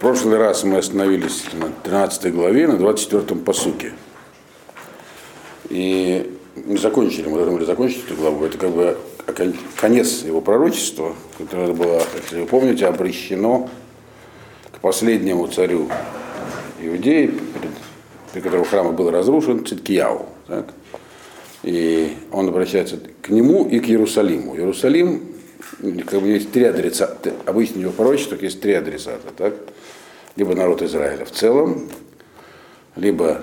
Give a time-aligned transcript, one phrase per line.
[0.00, 3.92] прошлый раз мы остановились на 13 главе, на 24 посуке.
[5.68, 8.44] И мы закончили, мы должны были закончить эту главу.
[8.46, 8.96] Это как бы
[9.76, 13.68] конец его пророчества, которое было, если вы помните, обращено
[14.72, 15.88] к последнему царю
[16.80, 17.38] Иудеи,
[18.32, 20.26] при котором храм был разрушен, Циткияу.
[21.62, 24.56] И он обращается к нему и к Иерусалиму.
[24.56, 25.29] Иерусалим,
[25.78, 29.32] как бы есть три адресата, обычно в пророчествах есть три адресата.
[29.36, 29.54] Так?
[30.36, 31.88] Либо народ Израиля в целом,
[32.96, 33.42] либо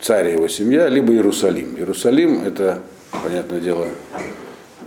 [0.00, 1.76] царь и его семья, либо Иерусалим.
[1.76, 2.80] Иерусалим это,
[3.22, 3.88] понятное дело,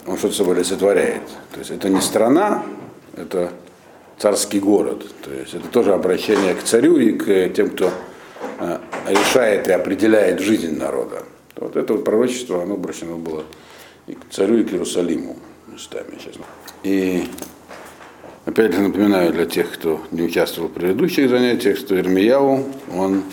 [0.06, 1.24] он что-то собой олицетворяет.
[1.52, 2.64] То есть это не страна,
[3.16, 3.52] это
[4.18, 5.06] царский город.
[5.24, 7.92] То есть это тоже обращение к царю и к тем, кто
[8.60, 11.24] э, решает и определяет жизнь народа.
[11.56, 13.44] Вот это вот пророчество, оно обращено было
[14.08, 15.38] и к царю, и к Иерусалиму
[15.76, 16.46] местами, честно.
[16.84, 17.28] И
[18.46, 23.24] опять же напоминаю для тех, кто не участвовал в предыдущих занятиях, что Ирмияу, он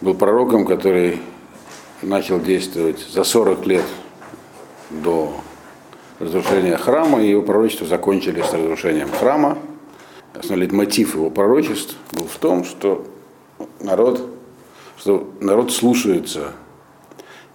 [0.00, 1.18] был пророком, который
[2.00, 3.84] начал действовать за 40 лет
[4.90, 5.34] до
[6.20, 9.58] разрушения храма, и его пророчества закончились с разрушением храма.
[10.32, 13.04] Основной мотив его пророчеств был в том, что
[13.80, 14.22] народ,
[14.96, 16.52] что народ слушается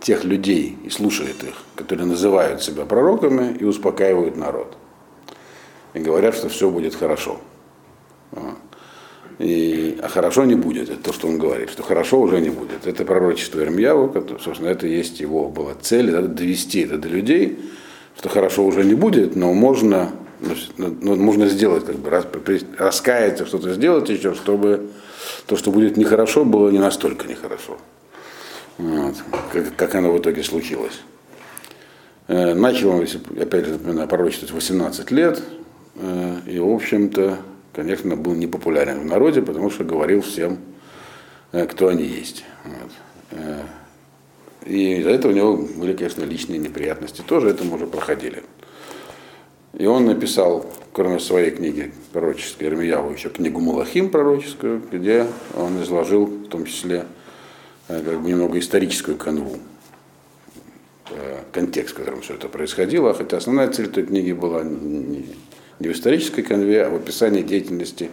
[0.02, 4.76] тех людей и слушает их, которые называют себя пророками и успокаивают народ.
[5.94, 7.40] И говорят, что все будет хорошо.
[9.40, 12.86] И, а хорошо не будет, это то, что он говорит, что хорошо уже не будет.
[12.86, 17.60] Это пророчество Ирмьяву, собственно, это есть его была цель, да, довести это до людей,
[18.18, 20.12] что хорошо уже не будет, но можно,
[20.78, 22.10] но можно сделать, как бы,
[22.78, 24.90] раскаяться, что-то сделать еще, чтобы
[25.48, 27.78] то, что будет нехорошо, было не настолько нехорошо.
[28.78, 29.16] Вот,
[29.52, 31.02] как, как оно в итоге случилось.
[32.28, 33.06] Э, начал он,
[33.40, 35.44] опять же, напоминаю, пророчествовать 18 лет,
[35.96, 37.40] э, и, в общем-то,
[37.74, 40.60] конечно, был непопулярен в народе, потому что говорил всем,
[41.52, 42.46] э, кто они есть.
[42.64, 42.92] Вот.
[44.66, 47.22] И из-за этого у него были, конечно, личные неприятности.
[47.22, 48.44] Тоже это мы уже проходили.
[49.74, 56.26] И он написал, кроме своей книги пророческой Ирмияву, еще книгу Малахим пророческую, где он изложил
[56.26, 57.06] в том числе
[58.00, 59.58] как бы немного историческую канву,
[61.52, 65.36] контекст, в котором все это происходило, хотя основная цель этой книги была не,
[65.80, 68.10] в исторической конве, а в описании деятельности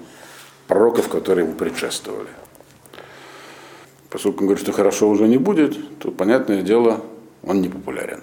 [0.66, 2.28] пророков, которые ему предшествовали.
[4.11, 7.05] Поскольку он говорит, что хорошо уже не будет, то, понятное дело,
[7.43, 8.22] он не популярен.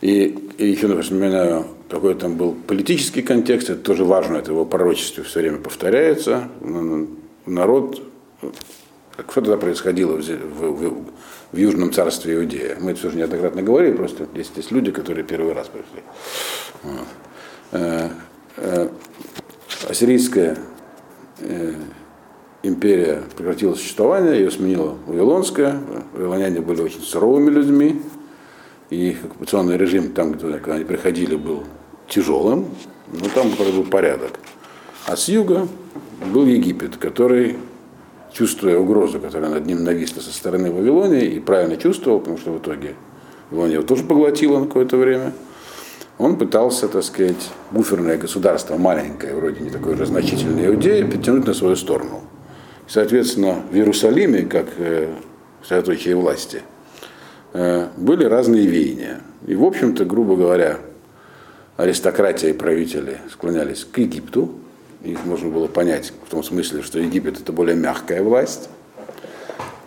[0.00, 5.24] И, и еще напоминаю, какой там был политический контекст, это тоже важно, это его пророчестве
[5.24, 6.48] все время повторяется.
[7.46, 8.02] Народ,
[9.16, 11.04] как что тогда происходило в, в, в,
[11.52, 12.76] в Южном царстве Иудея.
[12.80, 16.02] Мы это все неоднократно говорили, просто здесь есть люди, которые первый раз пришли.
[16.82, 17.06] Вот.
[17.72, 18.08] Э,
[18.56, 18.88] э,
[19.88, 20.58] ассирийская
[21.40, 21.74] э,
[22.62, 25.80] империя прекратила существование, ее сменила Вавилонская.
[26.12, 28.02] Вавилоняне были очень суровыми людьми,
[28.90, 31.64] и их оккупационный режим там, когда они приходили, был
[32.08, 32.66] тяжелым,
[33.12, 34.38] но там был порядок.
[35.06, 35.68] А с юга
[36.32, 37.56] был Египет, который,
[38.34, 42.58] чувствуя угрозу, которая над ним нависла со стороны Вавилонии, и правильно чувствовал, потому что в
[42.58, 42.94] итоге
[43.50, 45.32] Вавилония его тоже поглотила на какое-то время–
[46.18, 51.54] он пытался, так сказать, буферное государство, маленькое, вроде не такое же значительное Иудея, подтянуть на
[51.54, 52.22] свою сторону.
[52.86, 55.08] Соответственно, в Иерусалиме, как э,
[55.66, 56.62] средоточие власти,
[57.52, 59.22] э, были разные веяния.
[59.46, 60.78] И, в общем-то, грубо говоря,
[61.76, 64.52] аристократия и правители склонялись к Египту.
[65.04, 68.68] Их можно было понять в том смысле, что Египет это более мягкая власть.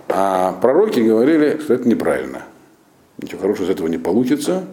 [0.09, 2.43] А пророки говорили, что это неправильно.
[3.17, 4.63] Ничего хорошего из этого не получится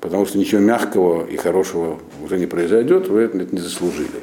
[0.00, 4.22] потому что ничего мягкого и хорошего уже не произойдет, вы это не заслужили.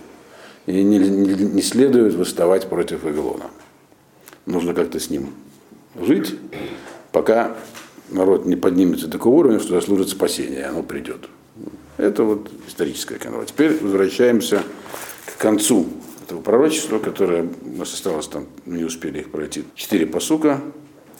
[0.65, 3.45] И не, не, не следует выставать против Вавилона.
[4.45, 5.33] Нужно как-то с ним
[5.99, 6.35] жить,
[7.11, 7.55] пока
[8.09, 11.29] народ не поднимется до такого уровня, что заслужит спасения, оно придет.
[11.97, 13.45] Это вот историческая канва.
[13.45, 14.63] Теперь возвращаемся
[15.25, 15.87] к концу
[16.23, 20.61] этого пророчества, которое у нас осталось там, не успели их пройти, четыре посука,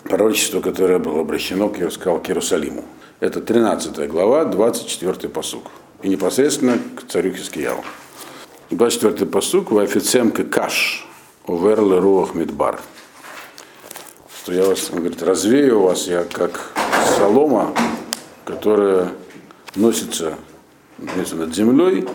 [0.04, 2.86] пророчество, которое было обращено, я сказал, к Иерусалиму.
[3.19, 5.63] Это 13 глава, 24 посук.
[6.02, 7.84] И непосредственно к царю Хискияву.
[8.72, 11.08] 24 посук, в офицемке каш,
[11.48, 12.81] уверле руах мидбар.
[14.42, 16.72] Что я вас, он говорит, развею вас я как
[17.18, 17.74] солома,
[18.44, 19.12] которая
[19.75, 20.36] носится
[20.98, 22.08] над землей,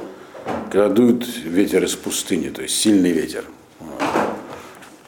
[0.71, 3.45] когда дует ветер из пустыни, то есть сильный ветер.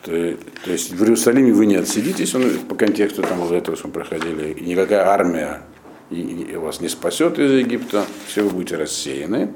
[0.03, 3.91] То, то есть в Иерусалиме вы не отсидитесь, он, по контексту там уже этого, мы
[3.91, 5.63] проходили, и никакая армия
[6.11, 9.51] и вас не спасет из Египта, все вы будете рассеяны.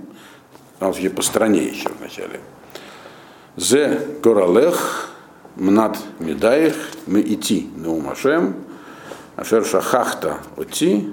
[0.78, 2.40] Там все по стране еще вначале.
[3.56, 5.10] Зе горалех
[5.56, 6.74] мнат медаих
[7.06, 8.56] мы идти на умашем,
[9.36, 11.08] ашер шахахта оти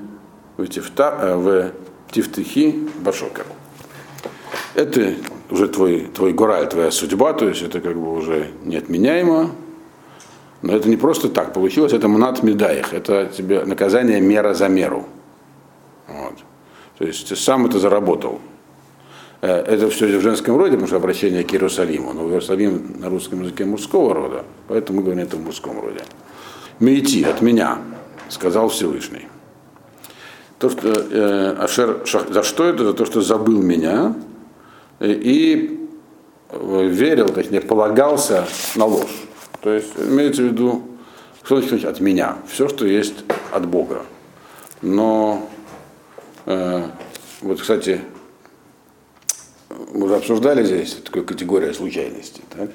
[0.58, 0.68] в
[2.12, 3.46] тифтыхи башокер.
[4.76, 5.14] Это
[5.50, 9.52] уже твой, твой гораль, твоя судьба, то есть это как бы уже неотменяемо.
[10.64, 15.06] Но это не просто так получилось, это мнат медаих, это тебе наказание мера за меру.
[16.08, 16.36] Вот.
[16.98, 18.40] То есть ты сам это заработал.
[19.42, 22.14] Э, это все в женском роде, потому что обращение к Иерусалиму.
[22.14, 26.00] Но Иерусалим на русском языке мужского рода, поэтому мы говорим это в мужском роде.
[26.80, 27.80] Мейти от меня,
[28.30, 29.28] сказал Всевышний.
[30.60, 32.86] То, что, э, Ашер, за что это?
[32.86, 34.33] За то, что забыл меня э,
[35.04, 35.80] и
[36.52, 39.24] верил, точнее, полагался на ложь.
[39.62, 40.84] То есть имеется в виду,
[41.44, 42.38] что значит от меня?
[42.48, 44.04] Все, что есть от Бога.
[44.82, 45.50] Но
[46.46, 46.84] э,
[47.42, 48.02] вот, кстати,
[49.94, 52.42] мы уже обсуждали здесь такую категорию случайности.
[52.50, 52.70] Так?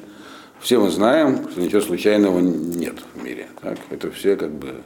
[0.61, 3.49] Все мы знаем, что ничего случайного нет в мире.
[3.63, 3.79] Так?
[3.91, 4.83] Это все как бы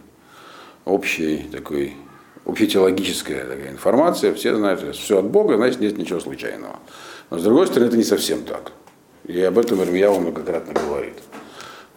[0.85, 1.95] общий такой
[2.45, 6.81] общетеологическая такая информация, все знают, что все от Бога, значит нет ничего случайного.
[7.31, 8.73] Но с другой стороны, это не совсем так.
[9.27, 11.15] И об этом Ирмияу многократно говорит.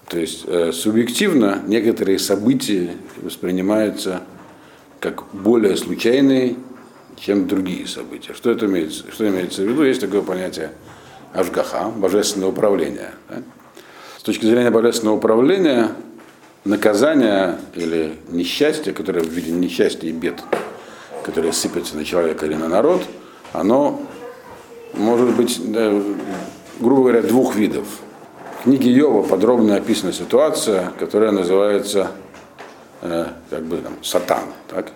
[0.07, 2.91] То есть э, субъективно некоторые события
[3.21, 4.21] воспринимаются
[4.99, 6.55] как более случайные,
[7.17, 8.33] чем другие события.
[8.33, 9.83] Что это имеется, что имеется в виду?
[9.83, 10.71] Есть такое понятие
[11.33, 13.11] ажгаха, божественное управление.
[13.29, 13.41] Да?
[14.17, 15.91] С точки зрения божественного управления,
[16.63, 20.41] наказание или несчастье, которое в виде несчастья и бед,
[21.23, 23.03] которые сыпятся на человека или на народ,
[23.53, 24.01] оно
[24.97, 25.61] может быть,
[26.79, 27.85] грубо говоря, двух видов.
[28.59, 32.11] В книге Йова подробно описана ситуация, которая называется
[33.01, 34.45] э, как бы там, сатан.
[34.67, 34.91] Так?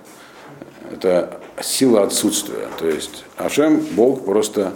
[0.92, 2.68] Это сила отсутствия.
[2.80, 4.74] То есть Ашем, Бог просто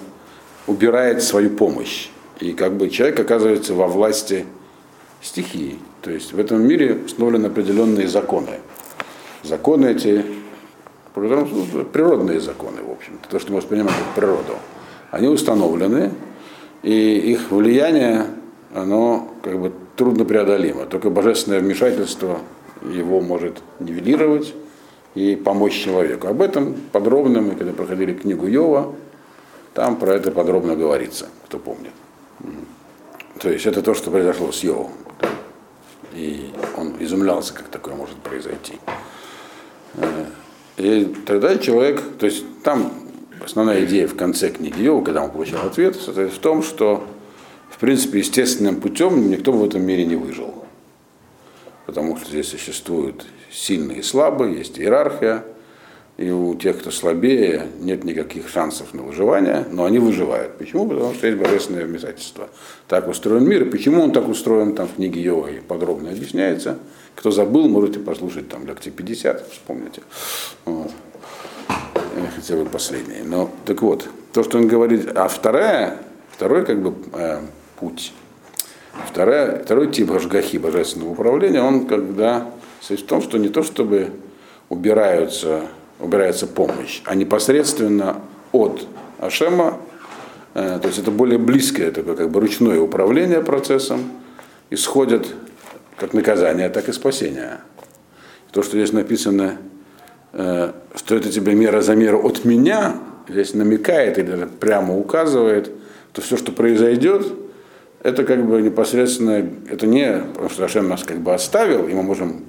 [0.67, 2.09] убирает свою помощь.
[2.39, 4.45] И как бы человек оказывается во власти
[5.21, 5.79] стихии.
[6.01, 8.59] То есть в этом мире установлены определенные законы.
[9.41, 10.25] Законы эти,
[11.13, 14.55] природные законы, в общем-то, то, что мы воспринимаем как природу,
[15.13, 16.11] они установлены,
[16.81, 18.25] и их влияние,
[18.73, 20.87] оно как бы трудно преодолимо.
[20.87, 22.39] Только божественное вмешательство
[22.81, 24.55] его может нивелировать,
[25.13, 26.27] и помочь человеку.
[26.27, 28.95] Об этом подробно мы, когда проходили книгу Йова,
[29.75, 31.91] там про это подробно говорится, кто помнит.
[33.39, 34.93] То есть это то, что произошло с Йовом.
[36.15, 38.79] И он изумлялся, как такое может произойти.
[39.95, 40.25] Э,
[40.77, 42.91] и тогда человек, то есть там
[43.43, 47.05] основная идея в конце книги Йова, когда он получил ответ, состоит в том, что
[47.69, 50.63] в принципе естественным путем никто в этом мире не выжил
[51.85, 55.43] потому что здесь существуют сильные и слабые, есть иерархия,
[56.17, 60.57] и у тех, кто слабее, нет никаких шансов на выживание, но они выживают.
[60.57, 60.87] Почему?
[60.87, 62.49] Потому что есть божественное вмешательство.
[62.87, 63.63] Так устроен мир.
[63.63, 66.77] И почему он так устроен, там в книге Йова подробно объясняется.
[67.15, 70.01] Кто забыл, можете послушать там лекции 50, вспомните.
[70.65, 70.91] Вот.
[72.35, 73.23] Хотя бы последний.
[73.23, 75.97] Но так вот, то, что он говорит, а вторая,
[76.31, 77.41] второй как бы э,
[77.79, 78.13] путь
[79.07, 82.51] Вторая, второй тип ажгахи, божественного управления, он когда
[82.81, 84.11] в том, что не то чтобы
[84.69, 85.61] убираются,
[85.99, 88.21] убирается помощь, а непосредственно
[88.51, 88.85] от
[89.19, 89.79] Ашема,
[90.53, 94.11] э, то есть это более близкое такое как бы ручное управление процессом,
[94.69, 95.27] исходят
[95.97, 97.61] как наказание, так и спасение.
[98.51, 99.57] То, что здесь написано,
[100.33, 102.95] что это тебе мера за меру от меня,
[103.29, 105.71] здесь намекает или прямо указывает,
[106.11, 107.27] то все, что произойдет,
[108.01, 112.03] это как бы непосредственно, это не потому что Ашем нас как бы оставил, и мы
[112.03, 112.43] можем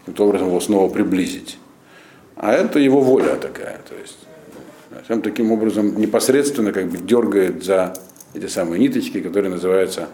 [0.00, 1.58] каким-то образом его снова приблизить.
[2.36, 3.80] А это его воля такая.
[3.88, 4.18] То есть
[4.98, 7.94] Ашем таким образом непосредственно как бы дергает за
[8.32, 10.08] эти самые ниточки, которые называются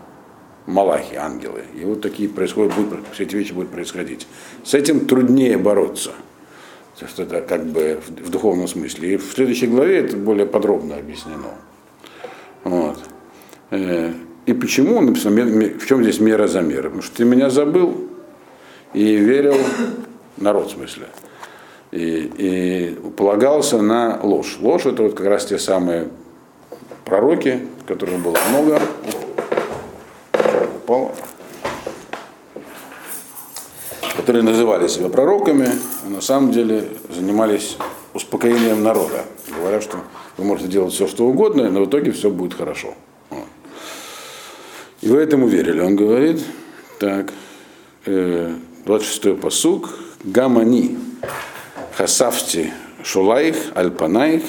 [0.67, 1.63] малахи, ангелы.
[1.81, 4.27] И вот такие происходят, будут, все эти вещи будут происходить.
[4.65, 6.13] С этим труднее бороться.
[7.07, 9.15] Что это как бы в, духовном смысле.
[9.15, 11.55] И в следующей главе это более подробно объяснено.
[12.65, 12.99] Вот.
[13.71, 14.13] Э,
[14.47, 16.85] и почему он написал, в чем здесь мера за мерой?
[16.85, 18.09] Потому что ты меня забыл
[18.93, 19.57] и верил,
[20.37, 21.07] народ в смысле,
[21.93, 24.59] и, и полагался на ложь.
[24.61, 26.09] Ложь это вот как раз те самые
[27.05, 28.81] пророки, которых было много.
[30.77, 31.13] Упало
[34.21, 35.71] которые называли себя пророками,
[36.05, 37.79] а на самом деле занимались
[38.13, 39.25] успокоением народа.
[39.49, 39.97] Говорят, что
[40.37, 42.93] вы можете делать все, что угодно, но в итоге все будет хорошо.
[45.01, 45.81] И вы этому верили.
[45.81, 46.45] Он говорит,
[46.99, 47.33] так,
[48.05, 49.89] 26-й посук,
[50.23, 50.99] гамани,
[51.97, 54.43] хасавти шулаих, альпанаих,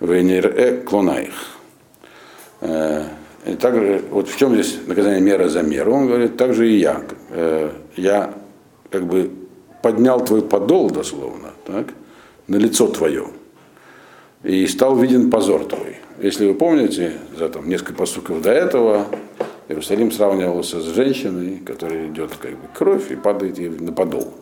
[0.00, 1.34] венере клонаих.
[2.60, 5.94] И также, вот в чем здесь наказание мера за меру?
[5.94, 7.02] Он говорит, так же и я.
[7.28, 8.32] Э, я
[8.94, 9.28] как бы
[9.82, 11.88] поднял твой подол, дословно, так,
[12.46, 13.26] на лицо твое.
[14.44, 15.96] И стал виден позор твой.
[16.22, 19.08] Если вы помните, за там, несколько посуков до этого,
[19.66, 24.32] Иерусалим сравнивался с женщиной, которая идет как бы кровь и падает ей на подол.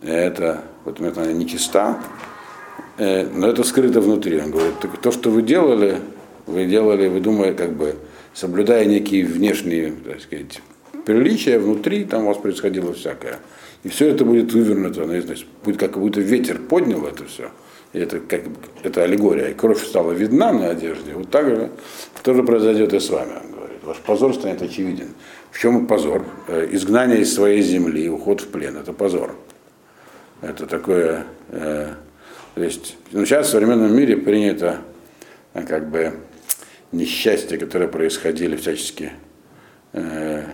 [0.00, 1.98] Это, вот она нечиста,
[2.98, 4.40] э, но это скрыто внутри.
[4.40, 5.98] Он говорит, то, что вы делали,
[6.46, 7.96] вы делали, вы думаете, как бы,
[8.32, 10.62] соблюдая некие внешние, так сказать,
[11.04, 13.40] приличия, внутри там у вас происходило всякое.
[13.84, 17.50] И все это будет вывернуто, ну, значит, будет как будто ветер поднял это все.
[17.92, 18.42] И это, как,
[18.82, 19.48] это аллегория.
[19.48, 21.12] И кровь стала видна на одежде.
[21.14, 21.70] Вот так же
[22.22, 23.78] тоже произойдет и с вами, он говорит.
[23.82, 25.08] Ваш позор станет очевиден.
[25.50, 26.24] В чем позор?
[26.46, 28.76] Э, изгнание из своей земли, уход в плен.
[28.76, 29.34] Это позор.
[30.40, 31.26] Это такое...
[31.48, 31.94] Э,
[32.54, 34.80] то есть, ну, сейчас в современном мире принято
[35.54, 36.14] э, как бы
[36.92, 39.12] несчастья, которые происходили всячески
[39.92, 40.44] э,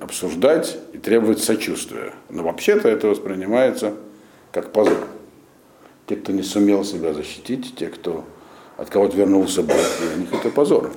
[0.00, 2.12] обсуждать и требовать сочувствия.
[2.30, 3.94] Но вообще-то это воспринимается
[4.52, 5.08] как позор.
[6.06, 8.24] Те, кто не сумел себя защитить, те, кто
[8.76, 10.90] от кого-то вернулся Бог, для них это позор.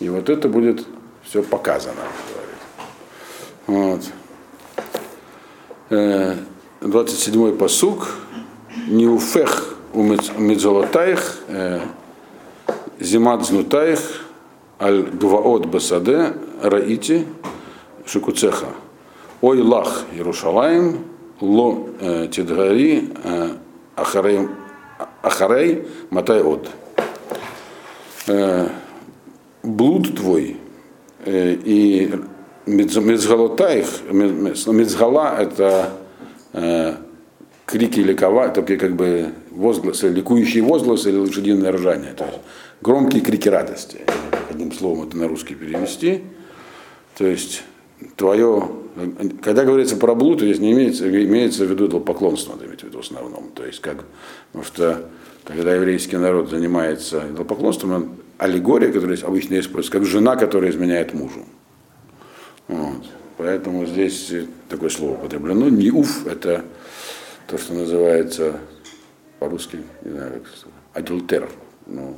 [0.00, 0.84] И вот это будет
[1.22, 2.02] все показано,
[3.66, 4.04] говорит.
[5.90, 6.40] Вот.
[6.80, 8.08] 27-й э, посук.
[8.88, 11.38] Неуфех у Медзолотаих
[13.00, 14.24] Зимат знутаих
[14.78, 17.26] аль гваот басаде раити
[18.06, 18.68] шикуцеха.
[19.40, 21.04] Ой лах Иерушалаем
[21.40, 23.50] ло э, тидгари э,
[23.96, 24.48] ахарей,
[25.22, 26.68] ахарей матай от.
[28.26, 28.68] Э,
[29.62, 30.56] блуд твой
[31.26, 32.12] и
[32.66, 35.90] мецгалотаих, мецгала это
[37.64, 42.12] крики ликова, такие как бы возгласы, ликующие возгласы или лошадиное ржание.
[42.12, 42.38] То есть
[42.82, 44.02] громкие крики радости.
[44.50, 46.24] Одним словом это на русский перевести.
[47.16, 47.62] То есть
[48.16, 48.70] твое,
[49.42, 52.98] когда говорится про блуд, здесь не имеется, имеется в виду идолопоклонство, надо иметь в виду
[52.98, 53.50] в основном.
[53.54, 54.04] То есть как,
[54.52, 55.08] потому что
[55.44, 58.08] когда еврейский народ занимается идолопоклонством, он,
[58.38, 61.44] аллегория, которая обычно используется, как жена, которая изменяет мужу.
[62.68, 63.04] Вот.
[63.36, 64.32] Поэтому здесь
[64.68, 65.68] такое слово употреблено.
[65.68, 66.64] Ниуф– это
[67.46, 68.58] то, что называется
[69.38, 70.52] по-русски, не знаю, как
[70.94, 71.48] адюльтер.
[71.86, 72.16] Ну,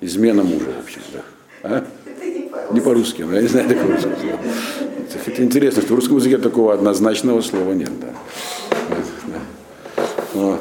[0.00, 1.22] измена мужа, в общем, да.
[1.62, 1.86] А?
[2.70, 4.16] Не по-русски, но я не знаю такого слова.
[5.26, 8.08] Это интересно, что в русском языке такого однозначного слова нет, да.
[10.34, 10.60] Вот.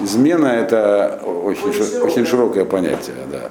[0.00, 1.68] Измена это очень,
[2.00, 3.50] очень широкое понятие, да.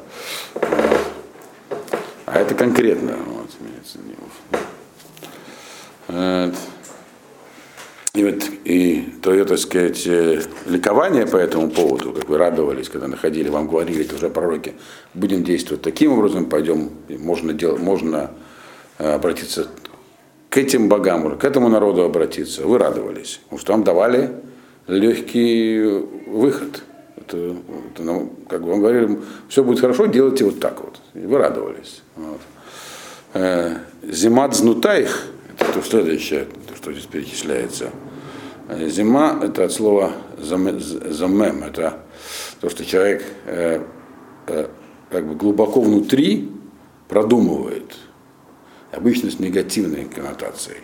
[2.25, 3.15] А это конкретно.
[3.27, 3.75] Вот, вот.
[4.07, 4.15] И,
[6.13, 6.53] вот,
[8.17, 13.67] и то, так сказать, э, ликование по этому поводу, как вы радовались, когда находили, вам
[13.67, 14.73] говорили это уже пророки,
[15.13, 18.31] будем действовать таким образом, пойдем, можно, делать, можно
[18.97, 19.67] э, обратиться
[20.49, 22.65] к этим богам, к этому народу обратиться.
[22.65, 24.31] Вы радовались, потому что вам давали
[24.87, 25.79] легкий
[26.27, 26.83] выход.
[27.17, 29.19] Это, это, ну, как бы вам говорили,
[29.49, 30.99] все будет хорошо, делайте вот так вот.
[31.13, 32.01] И вы радовались.
[32.15, 32.41] Вот.
[33.33, 37.91] Э, Зимат знутаих, это то следующее, то, что здесь перечисляется–
[38.69, 41.99] Зима– это от слова замем, это
[42.59, 43.81] то, что человек э,
[44.47, 44.67] э,
[45.09, 46.51] как бы глубоко внутри
[47.07, 47.95] продумывает,
[48.91, 50.81] обычно с негативной коннотацией.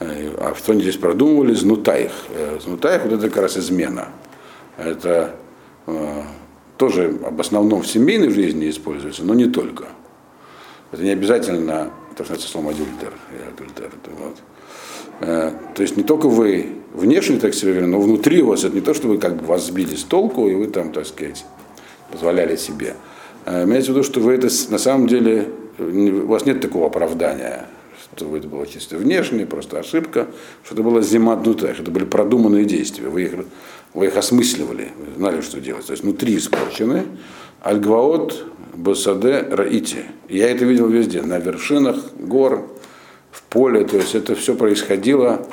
[0.00, 1.54] Э, а что они здесь продумывали?
[1.54, 2.12] Знутаих.
[2.30, 4.08] Э, знутаих– вот это как раз измена.
[4.78, 5.36] Это
[5.86, 6.22] э,
[6.78, 9.84] тоже об основном в семейной жизни используется, но не только.
[10.92, 13.12] Это не обязательно, это называется словом адюльтер.
[13.52, 14.36] адюльтер вот.
[15.22, 18.74] Э, то есть не только вы внешне так себя вели, но внутри у вас это
[18.74, 21.44] не то, что вы как бы вас сбили с толку, и вы там, так сказать,
[22.10, 22.94] позволяли себе.
[23.44, 25.48] А имеется в виду, что вы это на самом деле,
[25.78, 27.66] у вас нет такого оправдания,
[28.14, 30.26] что это было чисто внешне, просто ошибка,
[30.64, 33.32] что это было зима днутых, это были продуманные действия, вы их,
[33.94, 35.86] вы их осмысливали, знали, что делать.
[35.86, 37.04] То есть внутри испорчены,
[37.62, 40.04] альгваот, басаде, раити.
[40.28, 42.68] Я это видел везде, на вершинах гор,
[43.32, 45.44] в поле, то есть это все происходило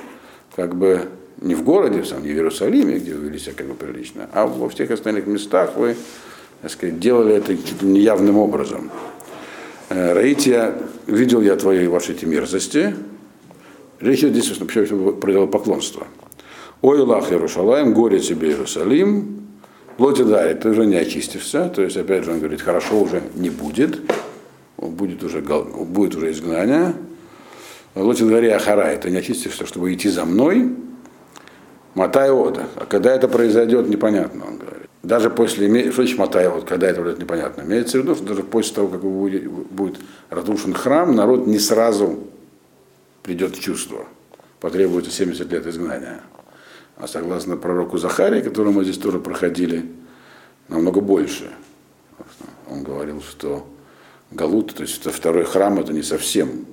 [0.55, 1.07] как бы
[1.41, 4.45] не в городе, сам, не в Иерусалиме, где вы вели себя как бы прилично, а
[4.45, 5.95] во всех остальных местах вы,
[6.61, 8.91] так сказать, делали это неявным образом.
[9.87, 10.75] Э, Раития,
[11.07, 12.93] видел я твои ваши эти мерзости.
[14.01, 16.07] Речь идет здесь вообще про поклонство.
[16.81, 19.47] Ой, Лах Иерушалаем, горе тебе, Иерусалим,
[19.97, 21.69] плоти дари, ты уже не очистишься.
[21.69, 23.99] То есть, опять же, он говорит, хорошо уже не будет,
[24.77, 26.93] будет уже, будет уже изгнание.
[28.03, 30.75] Лоти говоря Ахара, ты не очистишься, чтобы идти за мной.
[31.95, 32.67] Мотай ода.
[32.75, 34.89] А когда это произойдет, непонятно, он говорит.
[35.01, 37.61] Даже после, что значит Матая, вот когда это будет непонятно.
[37.61, 39.97] Имеется в виду, что даже после того, как будет, будет
[40.29, 42.19] разрушен храм, народ не сразу
[43.23, 44.05] придет в чувство.
[44.59, 46.21] Потребуется 70 лет изгнания.
[46.97, 49.85] А согласно пророку Захарии, который мы здесь тоже проходили,
[50.67, 51.49] намного больше.
[52.69, 53.67] Он говорил, что
[54.31, 56.65] Галут, то есть это второй храм, это не совсем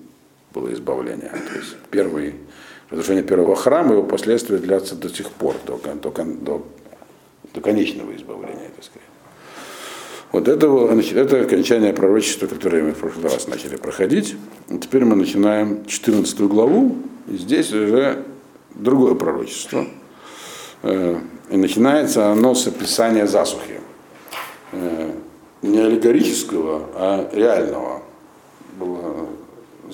[0.56, 1.30] было избавление.
[1.30, 2.34] То есть первый,
[2.90, 6.66] разрушение первого храма, его последствия длятся до сих пор, до, до, до,
[7.52, 9.08] до конечного избавления, так сказать.
[10.32, 14.36] Вот это, значит, это окончание пророчества, которое мы в прошлый раз начали проходить.
[14.68, 16.96] И теперь мы начинаем 14 главу,
[17.28, 18.24] и здесь уже
[18.74, 19.86] другое пророчество.
[20.82, 21.18] Э,
[21.50, 23.80] и начинается оно с описания засухи.
[24.72, 25.12] Э,
[25.62, 28.02] не аллегорического, а реального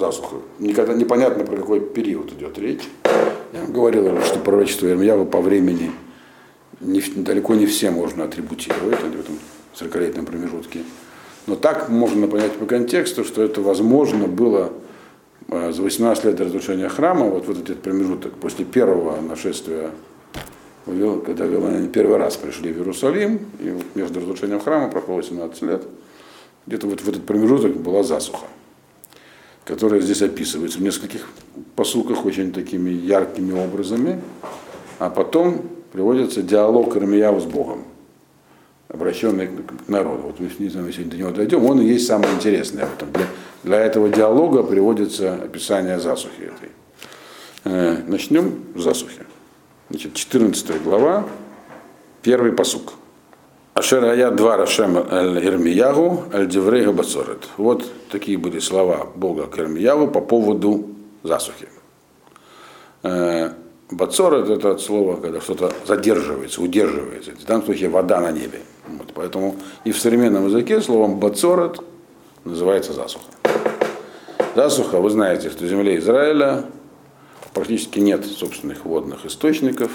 [0.02, 0.36] засуха.
[0.58, 2.88] Никогда непонятно, про какой период идет речь.
[3.52, 5.92] Я говорил, что пророчество Ирмиява по времени
[6.80, 9.38] не, далеко не все можно атрибутировать в этом
[9.74, 10.80] 40-летнем промежутке.
[11.46, 14.72] Но так можно понять по контексту, что это возможно было
[15.48, 19.90] э, за 18 лет до разрушения храма, вот, вот этот промежуток после первого нашествия,
[20.84, 25.82] когда вавилоняне первый раз пришли в Иерусалим, и между разрушением храма прошло 18 лет,
[26.66, 28.46] где-то вот в этот промежуток была засуха,
[29.64, 31.28] которая здесь описывается в нескольких
[31.76, 34.20] посылках очень такими яркими образами,
[34.98, 37.84] а потом приводится диалог Ирмияу с Богом
[38.92, 40.22] обращенный к народу.
[40.24, 43.10] Вот мы сегодня до него дойдем, он и есть самое интересное в этом.
[43.12, 43.26] Для,
[43.64, 46.68] для этого диалога приводится описание засухи этой.
[47.64, 49.22] Э, начнем с засухи.
[49.88, 51.26] Значит, 14 глава,
[52.22, 52.94] первый посук.
[53.74, 57.48] Ашер ая два рашем Ирмиягу аль деврей габацорет.
[57.56, 60.88] Вот такие были слова Бога к Ирмиягу по поводу
[61.22, 61.68] засухи.
[63.02, 63.52] Э,
[63.92, 67.32] Бацорет это от слова, когда что-то задерживается, удерживается.
[67.32, 68.60] В данном случае вода на небе.
[68.88, 71.78] Вот, поэтому и в современном языке словом бацорет
[72.44, 73.26] называется засуха.
[74.54, 76.64] Засуха, вы знаете, что в земле Израиля
[77.52, 79.90] практически нет собственных водных источников,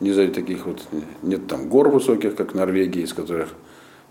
[0.00, 0.82] не за таких вот,
[1.22, 3.50] нет там гор высоких, как в Норвегии, из которых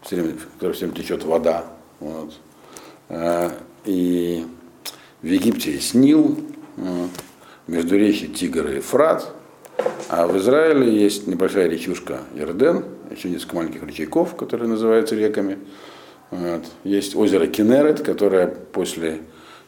[0.02, 1.66] все время, в которых все время течет вода.
[2.00, 2.34] Вот.
[3.10, 3.52] А,
[3.86, 4.46] и
[5.22, 6.38] в Египте есть Нил,
[7.68, 9.34] между речи Тигр и Фрат,
[10.10, 15.60] а в Израиле есть небольшая речушка Ярден, еще несколько маленьких ручейков, которые называются реками.
[16.32, 16.66] Вот.
[16.84, 19.20] Есть озеро Кенерет, которое после,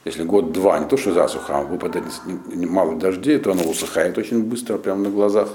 [0.06, 2.06] если год-два, не то что засуха, а выпадает
[2.54, 5.50] мало дождей, то оно усыхает очень быстро, прямо на глазах.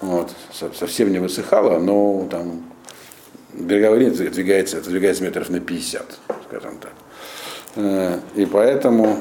[0.00, 0.30] Вот.
[0.52, 2.62] Совсем не высыхало, но там
[3.52, 6.92] береговая линия отодвигается, отодвигается метров на 50, скажем так.
[7.76, 9.18] Э, и поэтому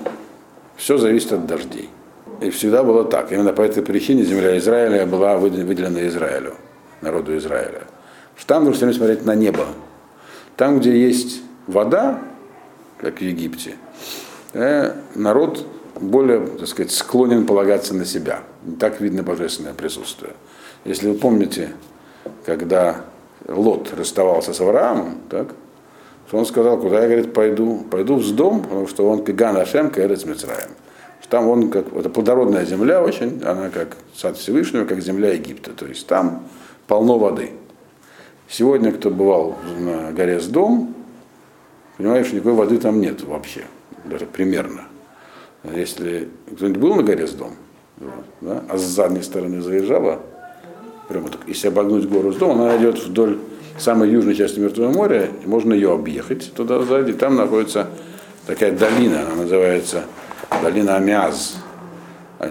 [0.75, 1.89] все зависит от дождей.
[2.41, 3.31] И всегда было так.
[3.31, 6.55] Именно по этой причине земля Израиля была выделена Израилю
[7.01, 7.83] народу Израиля.
[8.35, 9.67] Что там нужно смотреть на небо.
[10.57, 12.21] Там, где есть вода,
[12.97, 13.75] как в Египте,
[14.53, 15.65] э, народ
[15.99, 18.41] более, так сказать, склонен полагаться на себя.
[18.79, 20.33] Так видно божественное присутствие.
[20.85, 21.71] Если вы помните,
[22.45, 23.01] когда
[23.47, 25.49] Лот расставался с Авраамом, так,
[26.27, 29.89] что он сказал, куда я, говорит, пойду, пойду в дом, потому что он Каган Ашем,
[29.89, 30.69] Кэрец Мицраем.
[31.27, 35.73] Там он как, это плодородная земля очень, она как сад Всевышнего, как земля Египта.
[35.73, 36.47] То есть там
[36.87, 37.51] полно воды.
[38.47, 40.93] Сегодня, кто бывал на горе Сдом,
[41.97, 43.65] понимаешь, никакой воды там нет вообще,
[44.05, 44.83] даже примерно.
[45.63, 47.51] Если кто-нибудь был на горе Сдом,
[48.41, 50.21] да, а с задней стороны заезжала,
[51.07, 53.39] прямо так, если обогнуть гору Сдом, она идет вдоль
[53.77, 57.87] самой южной части Мертвого моря, и можно ее объехать туда сзади, там находится
[58.47, 60.05] такая долина, она называется
[60.61, 61.57] долина Амиаз.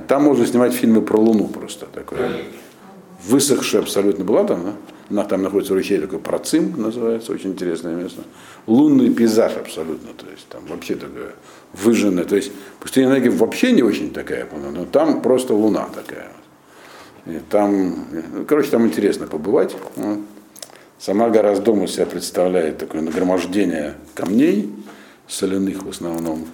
[0.08, 2.30] Там можно снимать фильмы про Луну просто такое
[3.26, 4.76] высохшая абсолютно была там,
[5.08, 5.24] да?
[5.24, 8.22] там находится ручей такой Процим, называется, очень интересное место.
[8.66, 11.32] Лунный пейзаж абсолютно, то есть там вообще такое
[11.72, 16.28] выжженное, то есть пустыня Неги вообще не очень такая, но там просто луна такая.
[17.50, 18.06] Там,
[18.46, 19.74] короче, там интересно побывать.
[20.98, 24.70] Сама гора с дома себя представляет такое нагромождение камней,
[25.26, 26.46] соляных в основном.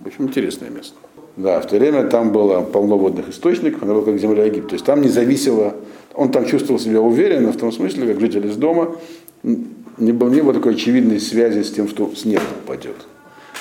[0.00, 0.94] В общем, интересное место.
[1.36, 4.70] Да, в то время там было полно водных источников, она была как земля Египта.
[4.70, 5.74] То есть там не зависело,
[6.14, 8.96] он там чувствовал себя уверенно, в том смысле, как житель из дома,
[9.42, 12.96] не было, не было такой очевидной связи с тем, что снег упадет.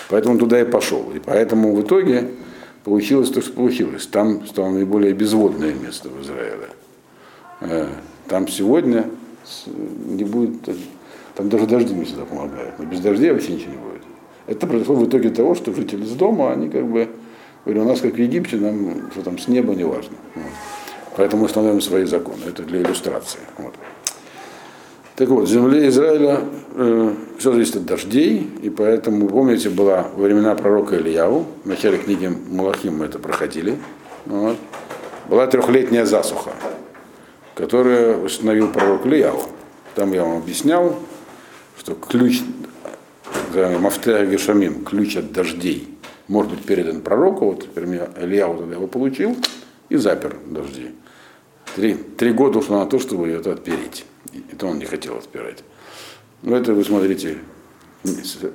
[0.10, 1.12] Поэтому туда и пошел.
[1.16, 2.30] И поэтому в итоге
[2.84, 4.08] получилось то, что получилось.
[4.08, 6.70] Там стало наиболее безводное место в Израиле.
[7.62, 7.88] Э,
[8.28, 9.06] там сегодня
[9.68, 10.62] не будет,
[11.36, 12.80] там даже дожди не всегда помогают.
[12.80, 14.02] Но без дождей вообще ничего не будет.
[14.48, 17.10] Это произошло в итоге того, что жители из дома, они как бы
[17.66, 20.16] Говорю, у нас как в Египте, нам что там с неба не важно.
[20.36, 20.52] Вот.
[21.16, 22.42] Поэтому установим свои законы.
[22.48, 23.40] Это для иллюстрации.
[23.58, 23.74] Вот.
[25.16, 26.42] Так вот, в земле Израиля
[26.74, 32.00] э, все зависит от дождей, и поэтому, помните, была во времена пророка Ильяву, в начале
[32.00, 33.78] книги Малахим мы это проходили,
[34.26, 34.58] вот,
[35.30, 36.54] была трехлетняя засуха,
[37.54, 39.44] которую установил пророк Ильяву.
[39.94, 40.96] Там я вам объяснял,
[41.78, 42.42] что ключ,
[43.54, 45.96] Мафтея Гешамим, ключ от дождей,
[46.28, 49.38] может быть передан пророку, вот Ильяу тогда его получил
[49.90, 50.90] и запер дожди.
[51.76, 54.06] Три, три года ушло на то, чтобы это отпереть.
[54.34, 55.64] И то он не хотел отпирать.
[56.42, 57.38] Но это вы смотрите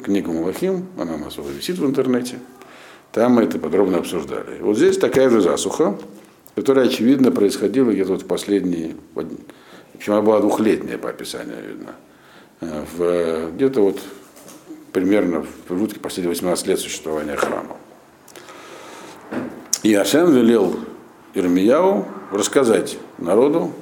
[0.04, 2.38] книгу Малахим, она у нас уже висит в интернете.
[3.12, 4.60] Там мы это подробно обсуждали.
[4.60, 5.98] Вот здесь такая же засуха,
[6.54, 8.96] которая, очевидно, происходила где-то вот в последние,
[9.92, 11.94] причем она была двухлетняя по описанию, видно,
[12.60, 14.00] э, в, где-то вот
[14.92, 17.76] примерно в промежутке последних 18 лет существования храма.
[19.82, 20.76] И Ашем велел
[21.34, 23.72] Ирмияу рассказать народу,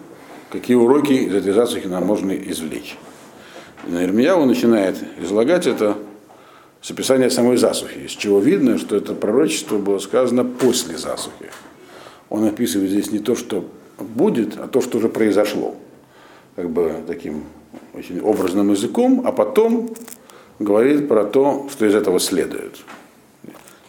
[0.57, 2.97] какие уроки из этой засухи нам можно извлечь.
[3.87, 5.97] И на Ирмияу начинает излагать это
[6.81, 11.51] с описания самой засухи, из чего видно, что это пророчество было сказано после засухи.
[12.29, 15.77] Он описывает здесь не то, что будет, а то, что уже произошло.
[16.55, 17.45] Как бы таким
[17.92, 19.95] очень образным языком, а потом
[20.59, 22.79] говорит про то, что из этого следует.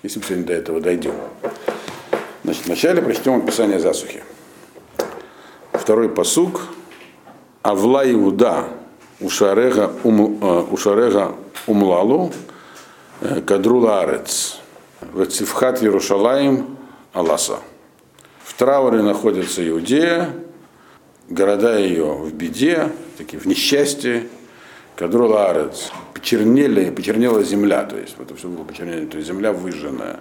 [0.03, 1.13] Если мы сегодня до этого дойдем.
[2.43, 4.23] Значит, вначале прочтем описание засухи.
[5.87, 6.63] Второй посук.
[7.61, 8.65] Авла Иуда
[9.21, 12.33] Ушарега, ум, э, ушарега Умлалу
[13.21, 14.59] э, Кадрула Арец.
[15.13, 16.75] Вецивхат Ярушалаим
[17.13, 17.59] Аласа.
[18.43, 20.31] В трауре находится Иудея,
[21.29, 24.27] города ее в беде, такие в несчастье,
[24.97, 30.19] Кадрула Арец, почернели, почернела земля, то есть это все было почернение, то есть земля выжженная.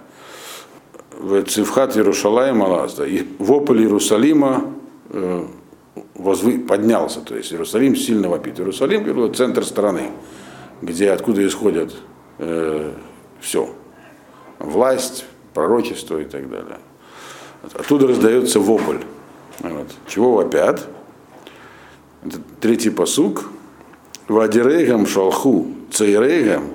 [1.11, 3.03] В Цивхат Иерушалаем Алазда.
[3.03, 4.77] И вопль Иерусалима
[6.13, 8.59] возвы, поднялся, то есть Иерусалим сильно вопит.
[8.59, 10.11] Иерусалим это центр страны,
[10.81, 11.95] где откуда исходят
[12.39, 12.91] э,
[13.39, 13.69] все.
[14.59, 16.79] Власть, пророчество и так далее.
[17.73, 18.99] Оттуда раздается вопль.
[19.59, 19.87] Вот.
[20.07, 20.87] Чего вопят?
[22.23, 23.49] Это третий посук.
[24.27, 26.65] Вадирейгам шалху цейрейгам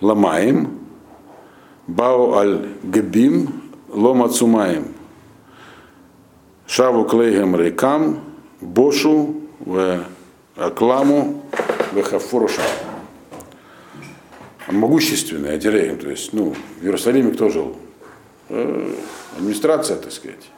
[0.00, 0.78] ламаем
[1.86, 4.94] бау аль габим ломацумаем
[6.70, 8.20] шаву клейгам рейкам
[8.60, 10.04] бошу в
[10.56, 11.42] акламу
[11.92, 12.62] в хафуруша.
[14.68, 17.76] Могущественный Адирейгам, то есть, ну, в Иерусалиме кто жил?
[18.50, 18.92] Э,
[19.36, 20.48] администрация, так сказать,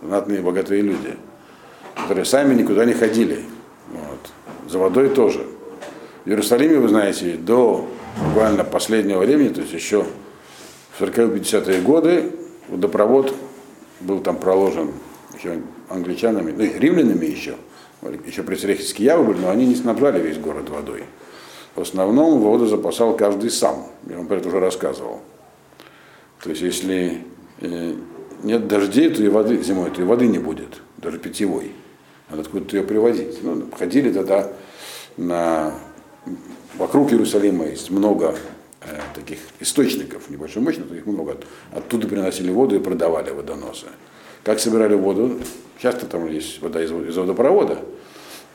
[0.00, 1.16] знатные богатые люди,
[1.96, 3.40] которые сами никуда не ходили.
[3.90, 4.70] Вот.
[4.70, 5.44] За водой тоже.
[6.24, 7.88] В Иерусалиме, вы знаете, до
[8.28, 10.06] буквально последнего времени, то есть еще
[10.96, 12.30] в 40-50-е годы
[12.68, 13.34] водопровод
[13.98, 14.92] был там проложен
[15.42, 17.56] еще англичанами, ну и римлянами еще,
[18.26, 21.04] еще предсрехийские явы были, но они не снабжали весь город водой.
[21.74, 23.86] В основном воду запасал каждый сам.
[24.08, 25.20] Я вам про это уже рассказывал.
[26.42, 27.24] То есть если
[27.60, 27.94] э,
[28.42, 31.72] нет дождей, то и воды зимой, то и воды не будет, даже питьевой.
[32.28, 33.42] Надо откуда-то ее привозить.
[33.42, 34.52] Ну, ходили тогда
[35.16, 35.74] на...
[36.76, 38.36] Вокруг Иерусалима есть много
[38.80, 41.36] э, таких источников, небольшой мощных, но их много.
[41.72, 43.86] Оттуда приносили воду и продавали водоносы.
[44.44, 45.38] Как собирали воду?
[45.78, 47.78] Часто там есть вода из, из водопровода.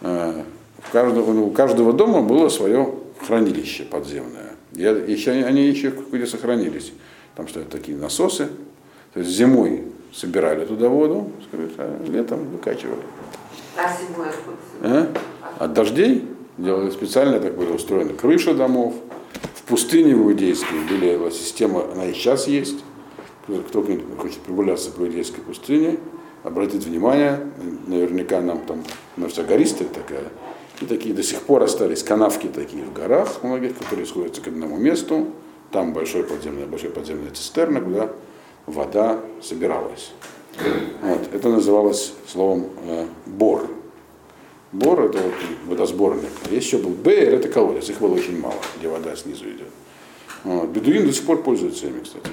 [0.02, 2.94] У каждого, у каждого дома было свое
[3.26, 4.54] хранилище подземное.
[4.74, 6.94] Я, еще, они еще где сохранились.
[7.36, 8.50] Там стоят такие насосы.
[9.14, 11.32] То есть зимой собирали туда воду,
[11.78, 13.02] а летом выкачивали.
[13.76, 14.58] А зимой откуда?
[14.82, 15.64] А?
[15.64, 18.94] От дождей делали специально, так были устроены крыши домов.
[19.56, 22.78] В пустыне в Иудейской была система, она и сейчас есть.
[23.48, 26.00] Кто хочет прогуляться по Иудейской пустыне,
[26.44, 27.48] обратит внимание,
[27.88, 28.84] наверняка нам там,
[29.16, 30.26] она вся гористая такая,
[30.82, 34.78] и такие до сих пор остались канавки такие в горах многих, которые сходятся к одному
[34.78, 35.28] месту.
[35.72, 38.12] Там большой подземный, большой подземная цистерна, куда
[38.66, 40.12] вода собиралась.
[41.02, 41.34] Вот.
[41.34, 43.68] Это называлось словом э, бор.
[44.72, 45.34] Бор это вот
[45.68, 46.30] водосборник.
[46.52, 49.70] Есть еще был Бейер, это колодец, их было очень мало, где вода снизу идет.
[50.44, 50.70] Вот.
[50.70, 52.30] Бедуин до сих пор пользуется ими, кстати.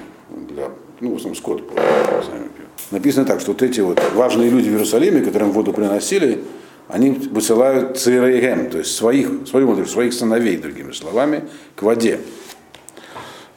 [0.55, 2.69] Для, ну, в основном скот сами пьют.
[2.91, 6.45] Написано так, что вот эти вот важные люди в Иерусалиме, которым воду приносили,
[6.87, 11.43] они высылают цирейгем, то есть своих, свою, своих сыновей, другими словами,
[11.75, 12.21] к воде,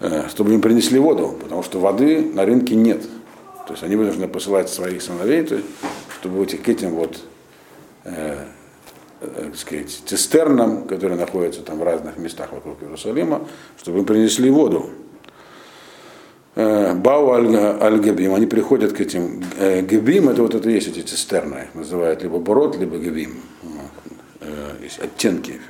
[0.00, 3.02] э, чтобы им принесли воду, потому что воды на рынке нет.
[3.68, 5.66] То есть они должны посылать своих сыновей, то есть,
[6.18, 7.20] чтобы вот к этим вот
[8.04, 8.44] э,
[9.20, 13.46] э, так сказать, цистернам, которые находятся там в разных местах вокруг Иерусалима,
[13.78, 14.90] чтобы им принесли воду.
[16.58, 21.68] Э, Бау аль-Габим, они приходят к этим э, Габим, это вот это есть эти цистерны,
[21.72, 23.40] называют либо Бород, либо Габим.
[24.40, 25.60] Э, есть оттенки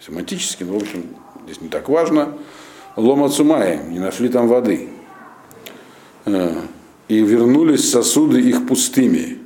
[0.00, 1.04] семантические, но в общем
[1.44, 2.38] здесь не так важно.
[2.96, 4.88] Лома Цумай, не нашли там воды.
[6.24, 9.38] И вернулись сосуды их пустыми.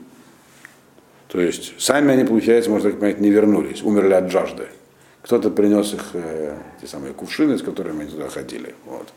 [1.26, 4.68] То есть сами они, получается, можно так понять, не вернулись, умерли от жажды.
[5.22, 6.12] Кто-то принес их,
[6.80, 8.76] те самые кувшины, с которыми они туда ходили.
[8.84, 9.08] Вот.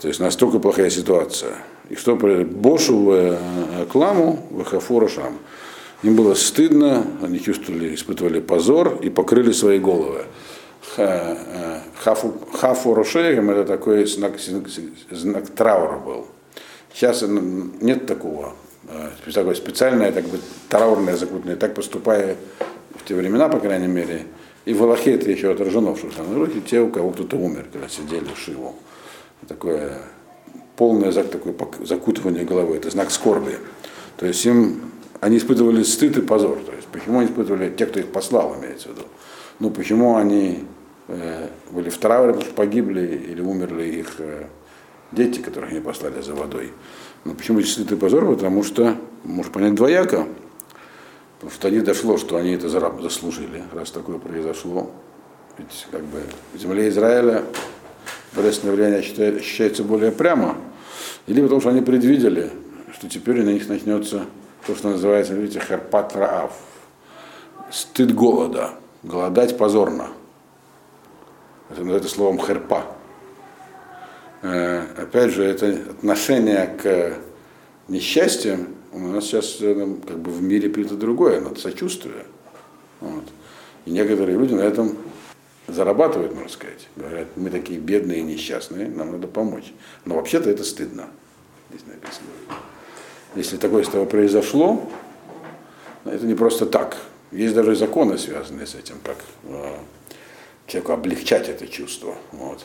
[0.00, 1.54] То есть настолько плохая ситуация.
[1.88, 5.38] И что Бошу в э, Кламу, в Хафура Шам.
[6.02, 10.24] Им было стыдно, они чувствовали, испытывали позор и покрыли свои головы.
[10.96, 14.34] Э, хафу, Рошеем это такой знак,
[15.10, 16.26] знак траура был.
[16.92, 18.54] Сейчас нет такого.
[18.88, 21.56] Э, такое специальное, так бы, траурное закутное.
[21.56, 22.36] Так поступая
[22.94, 24.26] в те времена, по крайней мере,
[24.64, 28.28] и в Аллахе это еще отражено в Шуханрухе, те, у кого кто-то умер, когда сидели
[28.34, 28.74] в Шиву.
[29.48, 29.98] Такое
[30.76, 33.58] полное такое закутывание головы, это знак скорби.
[34.16, 36.58] То есть им они испытывали стыд и позор.
[36.64, 39.02] То есть почему они испытывали, те, кто их послал, имеется в виду.
[39.58, 40.64] Ну, почему они
[41.08, 41.98] э, были в
[42.40, 44.46] что погибли или умерли их э,
[45.12, 46.72] дети, которых они послали за водой.
[47.24, 48.26] Но почему стыд и позор?
[48.26, 50.26] Потому что, можно понять двояко,
[51.34, 52.70] потому что они дошло, что они это
[53.02, 54.90] заслужили, раз такое произошло.
[55.58, 56.22] Ведь как бы
[56.54, 57.44] в земле Израиля
[58.34, 60.56] божественное влияние ощущается более прямо,
[61.26, 62.50] или потому что они предвидели,
[62.94, 64.26] что теперь на них начнется
[64.66, 66.52] то, что называется, видите, харпат раав,
[67.70, 68.70] стыд голода,
[69.02, 70.08] голодать позорно.
[71.70, 72.84] Это называется словом херпа.
[74.42, 77.14] Э, опять же, это отношение к
[77.88, 79.74] несчастьям у нас сейчас э,
[80.06, 82.24] как бы в мире принято другое, надо сочувствие.
[83.00, 83.24] Вот.
[83.86, 84.96] И некоторые люди на этом
[85.72, 86.88] зарабатывают, можно сказать.
[86.96, 89.72] Говорят, мы такие бедные и несчастные, нам надо помочь.
[90.04, 91.08] Но вообще-то это стыдно.
[91.70, 92.26] Здесь написано.
[93.36, 94.88] Если такое с тобой произошло,
[96.04, 96.96] это не просто так.
[97.30, 99.76] Есть даже законы, связанные с этим, как э,
[100.66, 102.16] человеку облегчать это чувство.
[102.32, 102.64] Вот.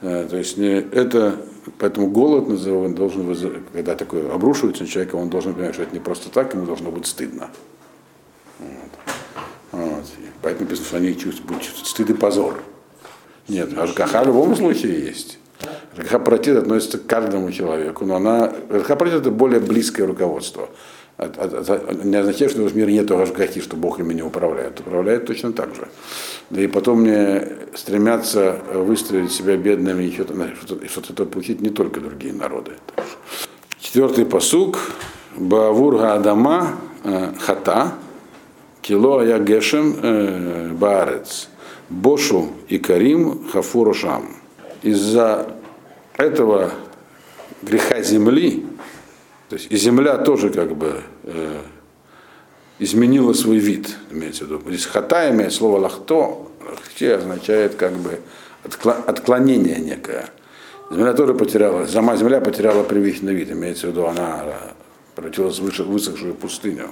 [0.00, 1.46] Э, то есть это,
[1.78, 6.00] поэтому голод называем, должен, когда такое обрушивается на человека, он должен понимать, что это не
[6.00, 7.50] просто так, ему должно быть стыдно.
[8.58, 8.99] Вот.
[10.00, 10.10] Вот.
[10.42, 12.62] Поэтому написано, что они чувствуют, стыд и позор.
[13.48, 15.38] Нет, Ажгаха в любом случае есть.
[15.96, 20.68] Ажгаха протит относится к каждому человеку, но она, Ажгаха протит это более близкое руководство
[21.28, 24.80] не означает, что в мире нет Ашгахи, что Бог ими не управляет.
[24.80, 25.88] Управляет точно так же.
[26.50, 30.34] Да и потом мне стремятся выставить себя бедными и что-то,
[30.88, 32.72] что-то получить не только другие народы.
[33.80, 34.78] Четвертый посук.
[35.36, 37.92] Баавурга Адама э, Хата,
[38.82, 41.48] Кило Ягешем э, Баарец,
[41.88, 44.36] Бошу и Карим Хафурошам.
[44.82, 45.54] Из-за
[46.16, 46.72] этого
[47.62, 48.64] греха земли
[49.50, 51.58] то есть и земля тоже как бы э,
[52.78, 54.62] изменила свой вид, имеется в виду.
[54.68, 58.20] Здесь хата имеет слово лахто, лахте означает как бы
[59.08, 60.26] отклонение некое.
[60.88, 64.44] Земля тоже потеряла, сама земля потеряла привычный вид, имеется в виду, она
[65.16, 66.90] превратилась в высохшую пустыню.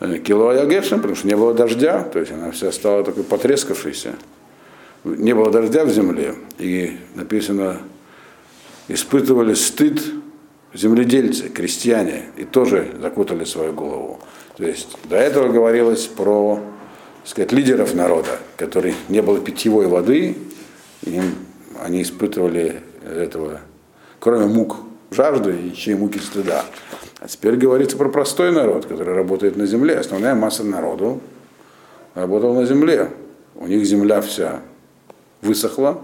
[0.00, 4.14] Э, Кило Ягешем, потому что не было дождя, то есть она вся стала такой потрескавшейся.
[5.04, 7.78] Не было дождя в земле, и написано,
[8.88, 10.02] испытывали стыд
[10.74, 14.20] земледельцы, крестьяне, и тоже закутали свою голову.
[14.56, 16.60] То есть до этого говорилось про
[17.24, 20.36] сказать, лидеров народа, которые не было питьевой воды,
[21.02, 21.34] им,
[21.82, 23.60] они испытывали этого,
[24.18, 24.76] кроме мук
[25.10, 26.64] жажды, еще и муки стыда.
[27.20, 29.96] А теперь говорится про простой народ, который работает на земле.
[29.98, 31.20] Основная масса народу
[32.14, 33.10] работала на земле.
[33.54, 34.60] У них земля вся
[35.42, 36.00] высохла,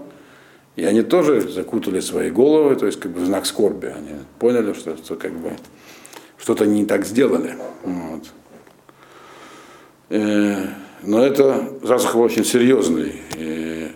[0.75, 3.87] и они тоже закутали свои головы, то есть как бы в знак скорби.
[3.87, 5.53] Они поняли, что, что как бы
[6.37, 7.55] что-то не так сделали.
[7.83, 8.23] Вот.
[10.09, 10.67] Э,
[11.01, 13.21] но это засуха очень серьезный.
[13.35, 13.91] И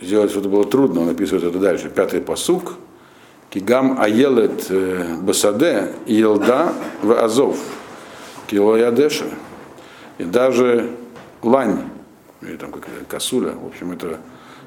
[0.00, 1.90] сделать что-то было трудно, он описывает это дальше.
[1.90, 2.74] Пятый посук.
[3.50, 7.58] Кигам аелет э, басаде елда в азов.
[8.46, 9.26] Килоядеша.
[10.18, 10.90] И даже
[11.42, 11.80] лань,
[12.42, 14.18] или там какая-то косуля, в общем, это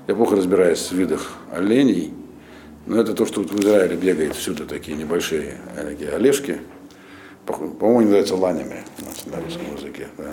[0.07, 2.13] я плохо разбираюсь в видах оленей,
[2.85, 6.59] но это то, что в Израиле бегает всюду такие небольшие такие олежки.
[7.45, 8.83] По-моему, они называются ланями
[9.25, 10.07] на русском языке.
[10.17, 10.31] Да.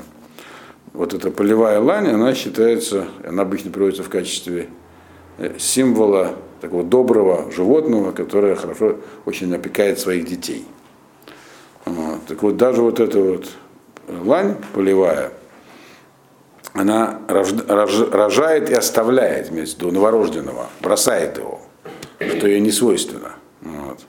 [0.92, 4.79] Вот эта полевая лань, она считается, она обычно приводится в качестве э,
[5.58, 10.64] символа такого доброго животного, которое хорошо очень опекает своих детей.
[11.84, 12.26] Вот.
[12.26, 13.46] Так вот, даже вот эта вот
[14.08, 15.32] лань полевая,
[16.72, 21.60] она рожает и оставляет вместо новорожденного, бросает его,
[22.18, 23.32] что ей не свойственно.
[23.62, 24.00] Вот.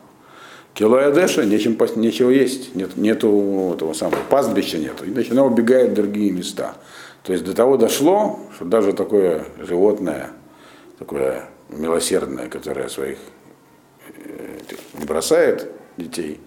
[0.74, 1.00] Кило
[1.44, 6.76] нечем, нечего есть, нет, нету того самого пастбища нету, иначе она убегает в другие места.
[7.24, 10.30] То есть до того дошло, что даже такое животное,
[11.02, 13.18] такое милосердное, которое своих
[14.08, 14.60] э,
[15.00, 16.40] не бросает детей,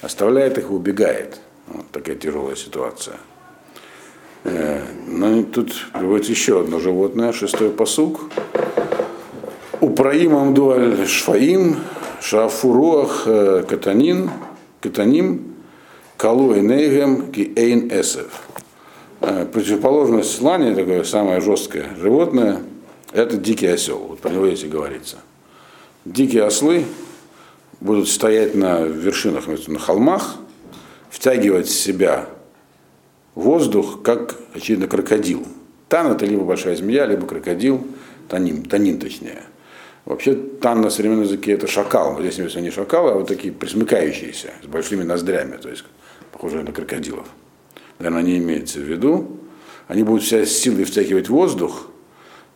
[0.00, 1.40] оставляет их и убегает.
[1.66, 3.16] Вот такая тяжелая ситуация.
[4.44, 8.30] Э, но тут приводится еще одно животное, шестой посук.
[9.80, 11.78] Управимам дуаль шфаим,
[12.20, 14.30] шафуруах э, катанин,
[14.80, 15.56] катаним,
[16.16, 18.42] калу энейгем ки эсев.
[19.52, 22.60] Противоположность слани, такое самое жесткое животное,
[23.12, 23.98] это дикий осел.
[23.98, 25.18] Вот про него если говорится.
[26.04, 26.84] Дикие ослы
[27.80, 30.36] будут стоять на вершинах, на холмах,
[31.10, 32.28] втягивать в себя
[33.34, 35.46] воздух, как, очевидно, крокодил.
[35.88, 37.86] Тан это либо большая змея, либо крокодил,
[38.28, 39.42] танин, танин точнее.
[40.04, 42.14] Вообще тан на современном языке это шакал.
[42.14, 45.84] Но здесь не шакалы, а вот такие присмыкающиеся, с большими ноздрями, то есть
[46.32, 47.26] похожие на крокодилов.
[47.98, 49.38] Наверное, не имеется в виду.
[49.88, 51.88] Они будут вся силой втягивать воздух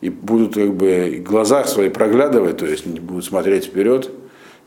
[0.01, 4.09] и будут как бы глаза свои проглядывать, то есть будут смотреть вперед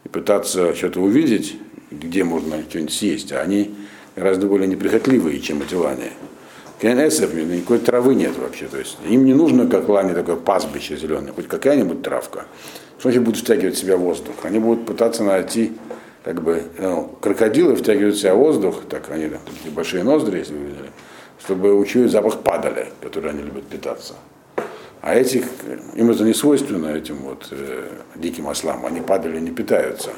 [0.04, 1.56] и пытаться что-то увидеть,
[1.90, 3.32] где можно что-нибудь съесть.
[3.32, 3.74] А они
[4.16, 6.12] гораздо более неприхотливые, чем эти лани.
[6.80, 8.66] КНСов никакой травы нет вообще.
[8.66, 12.46] То есть им не нужно, как лани, такое пастбище зеленое, хоть какая-нибудь травка.
[12.98, 14.34] Что они будут втягивать в себя воздух?
[14.44, 15.72] Они будут пытаться найти,
[16.22, 20.60] как бы, ну, крокодилы втягивают в себя воздух, так они такие большие ноздри, если вы
[20.60, 20.90] видели,
[21.44, 24.14] чтобы учуять запах падали, который они любят питаться.
[25.04, 25.44] А этих,
[25.94, 30.10] им это не свойственно, этим вот э, диким ослам, они падали не питаются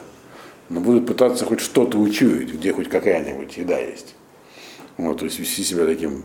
[0.68, 4.14] но будут пытаться хоть что-то учуять, где хоть какая-нибудь еда есть.
[4.96, 6.24] Вот, то есть вести себя таким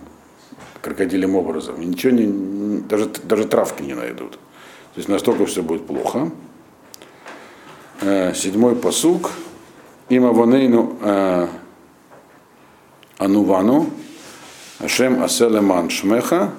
[0.81, 1.81] крокодилем образом.
[1.81, 4.31] И ничего не, даже, даже травки не найдут.
[4.31, 6.31] То есть настолько все будет плохо.
[8.01, 9.31] Э, седьмой посук.
[10.09, 11.47] Има вонейну э,
[13.17, 13.89] анувану
[14.79, 16.51] Ашем аселеман шмеха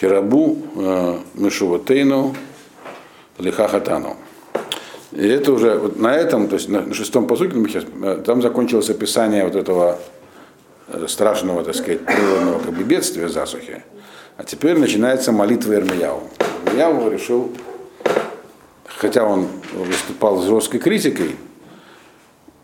[0.00, 0.56] керабу
[1.34, 2.34] мишуватейну
[3.38, 4.16] лихахатану.
[5.12, 7.56] И это уже вот на этом, то есть на шестом посуке,
[8.02, 9.98] э, там закончилось описание вот этого
[10.88, 13.82] э, страшного, так сказать, природного как бы, бедствия засухи.
[14.36, 16.22] А теперь начинается молитва Ирмияу.
[16.64, 17.52] Ирмияу решил,
[18.86, 21.34] хотя он выступал с жесткой критикой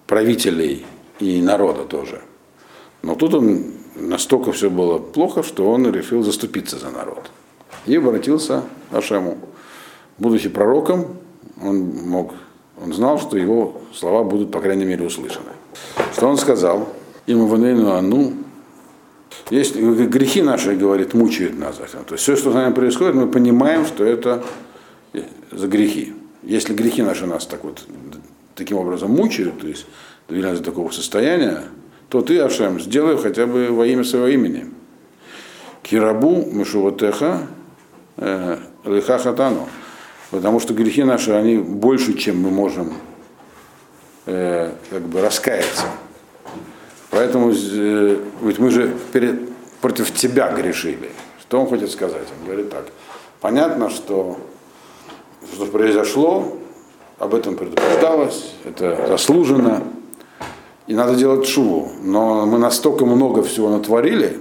[0.06, 0.86] правителей
[1.18, 2.20] и народа тоже,
[3.02, 7.30] но тут он настолько все было плохо, что он решил заступиться за народ.
[7.86, 9.38] И обратился к Ашему.
[10.18, 11.16] Будучи пророком,
[11.62, 12.34] он мог,
[12.82, 15.50] он знал, что его слова будут, по крайней мере, услышаны.
[16.12, 16.88] Что он сказал?
[17.26, 18.32] Им ванейну ану.
[19.50, 21.76] Есть грехи наши, говорит, мучают нас.
[21.76, 24.44] То есть все, что с нами происходит, мы понимаем, что это
[25.52, 26.14] за грехи.
[26.42, 27.84] Если грехи наши нас так вот
[28.54, 29.86] таким образом мучают, то есть
[30.28, 31.64] довели нас до такого состояния,
[32.08, 34.70] то ты, Ашем, сделай хотя бы во имя своего имени.
[35.82, 37.46] Кирабу Мишуватеха
[38.16, 38.58] э.
[40.30, 42.92] Потому что грехи наши, они больше, чем мы можем
[44.26, 45.86] э, как бы раскаяться.
[47.10, 49.48] Поэтому э, ведь мы же перед,
[49.80, 51.10] против тебя грешили.
[51.40, 52.26] Что он хочет сказать?
[52.38, 52.86] Он говорит так.
[53.40, 54.38] Понятно, что
[55.52, 56.56] что произошло,
[57.18, 59.84] об этом предупреждалось, это заслуженно,
[60.86, 61.90] и надо делать шуву.
[62.02, 64.38] Но мы настолько много всего натворили,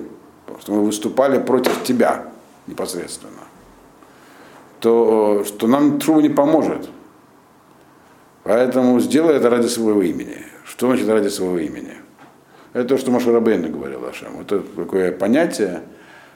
[0.59, 2.25] что мы выступали против тебя
[2.67, 3.45] непосредственно
[4.85, 6.89] то что нам Трува не поможет.
[8.43, 10.37] Поэтому сделай это ради своего имени.
[10.63, 11.95] Что значит ради своего имени?
[12.73, 14.39] Это то, что Маша Рабейна говорил Ашем.
[14.39, 15.81] Это такое понятие,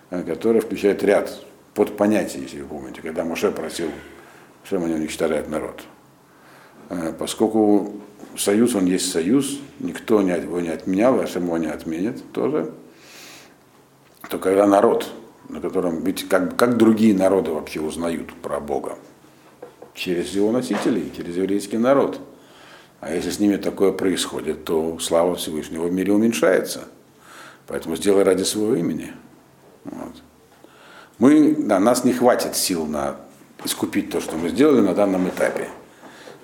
[0.10, 1.30] которое включает ряд
[1.76, 3.89] подпонятий, если вы помните, когда Моше просил
[4.63, 5.84] Ашем, они уничтожают народ.
[6.89, 7.93] Э, поскольку
[8.39, 12.73] союз, он есть союз, никто его не отменял, Ашем его не отменит тоже,
[14.30, 15.12] то когда народ
[15.49, 18.97] на котором ведь как, как другие народы вообще узнают про Бога?
[19.93, 22.21] Через его носителей, через еврейский народ.
[23.02, 26.88] А если с ними такое происходит, то слава Всевышнего в мире уменьшается.
[27.67, 29.13] Поэтому сделай ради своего имени.
[29.84, 30.13] Вот.
[31.17, 33.17] Мы, да, нас не хватит сил на
[33.65, 35.67] искупить то, что мы сделали на данном этапе.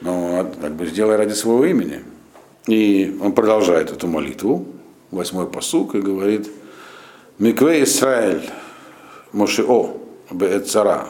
[0.02, 2.04] Но как бы сделай ради своего имени.
[2.68, 4.66] И он продолжает эту молитву,
[5.12, 6.50] восьмой посук, и говорит,
[7.38, 8.50] Микве Исраэль,
[9.32, 9.98] Мошео
[10.32, 11.10] Беэцара.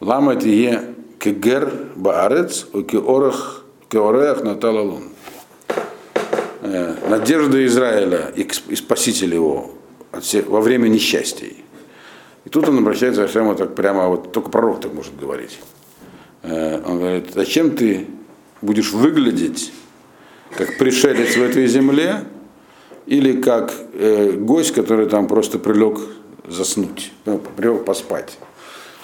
[0.00, 5.04] Лама тие кегер баарец, кеорах кеореах наталалун.
[6.62, 9.72] Надежда Израиля и спаситель его
[10.46, 11.64] во время несчастий.
[12.44, 15.58] И тут он обращается к так прямо, вот только пророк так может говорить.
[16.42, 18.06] Он говорит, зачем ты
[18.62, 19.72] будешь выглядеть
[20.56, 22.24] как пришелец в этой земле,
[23.06, 25.98] или как э, гость, который там просто прилег
[26.46, 28.38] заснуть, ну, привел поспать.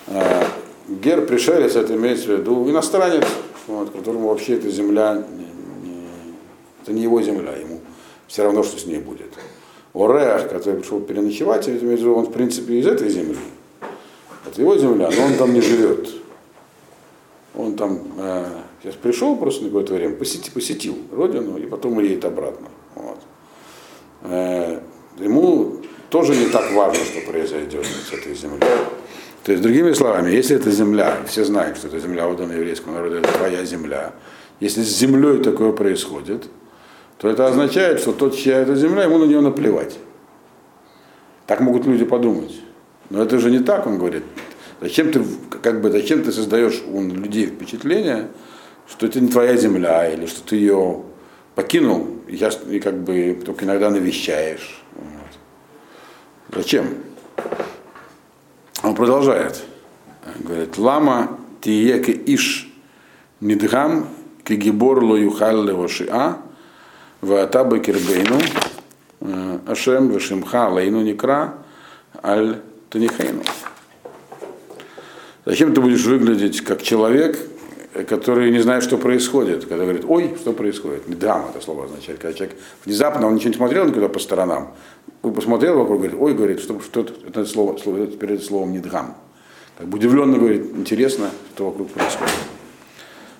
[0.08, 0.46] А,
[0.88, 3.24] гер пришелец, это имеется в виду иностранец,
[3.66, 6.06] вот, которому вообще эта земля, не, не,
[6.82, 7.80] это не его земля, ему
[8.28, 9.32] все равно, что с ней будет.
[9.94, 13.38] Орех, который пришел переночевать, это имеется он в принципе из этой земли,
[14.48, 16.08] это его земля, но он там не живет.
[17.76, 18.46] Там э,
[18.82, 22.68] сейчас пришел просто на какое-то время, посетил, посетил родину и потом едет обратно.
[22.94, 23.18] Вот.
[24.22, 24.80] Э,
[25.18, 28.60] ему тоже не так важно, что произойдет с этой землей.
[29.44, 33.16] То есть, другими словами, если это земля, все знают, что это земля отдана еврейскому народу,
[33.16, 34.12] это твоя земля,
[34.60, 36.48] если с землей такое происходит,
[37.18, 39.98] то это означает, что тот, чья это земля, ему на нее наплевать.
[41.46, 42.60] Так могут люди подумать.
[43.10, 44.24] Но это же не так, он говорит.
[44.80, 45.24] Зачем ты,
[45.62, 48.28] как бы, зачем ты создаешь у людей впечатление,
[48.88, 51.02] что это не твоя земля, или что ты ее
[51.54, 52.34] покинул, и,
[52.70, 54.82] и как бы только иногда навещаешь.
[54.94, 56.56] Вот.
[56.58, 56.94] Зачем?
[58.82, 59.62] Он продолжает.
[60.40, 62.70] Говорит, лама тиеке иш
[63.40, 64.08] нидгам
[64.44, 66.36] кигибор ло юхал левошиа
[67.20, 68.38] ваатаба кирбейну
[69.20, 71.54] э, ашем вешимха лейну никра
[72.22, 72.60] аль
[72.90, 73.42] танихейну.
[75.46, 77.38] Зачем ты будешь выглядеть как человек,
[78.08, 81.08] который не знает, что происходит, когда говорит, ой, что происходит.
[81.08, 84.74] Недам это слово означает, когда человек внезапно, он ничего не смотрел никуда по сторонам,
[85.22, 89.14] посмотрел вокруг, говорит, ой, говорит, что, что это слово, слово перед словом недгам.
[89.78, 92.34] Как бы удивленно говорит, интересно, что вокруг происходит.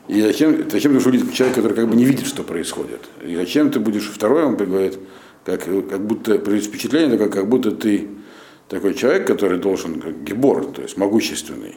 [0.07, 3.00] И зачем, зачем ты будешь выглядеть человек, который как бы не видит, что происходит?
[3.26, 4.96] И зачем ты будешь, второй он говорит,
[5.44, 8.09] как, как будто, при впечатление такое, как будто ты
[8.68, 11.74] такой человек, который должен, как гибор, то есть могущественный,